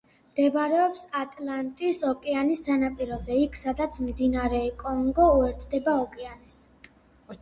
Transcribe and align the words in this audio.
მდებარეობს 0.27 1.01
ატლანტის 1.19 1.99
ოკეანის 2.11 2.63
სანაპიროზე, 2.69 3.37
იქ 3.43 3.61
სადაც 3.61 4.01
მდინარე 4.09 4.63
კონგო 4.83 5.29
უერთდება 5.39 5.95
ოკეანეს. 6.09 6.59